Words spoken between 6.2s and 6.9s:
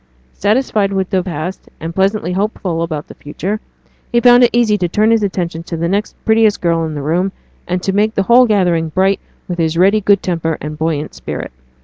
prettiest girl